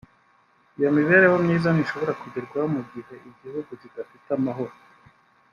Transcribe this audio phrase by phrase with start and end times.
[0.77, 4.73] Iyo mibereho myiza ntishobora kugerwaho mu gihe igihugu kidafite amahoro